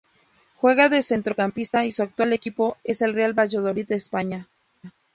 [0.55, 4.47] Juega de centrocampista y su actual equipo es el Real Valladolid de España.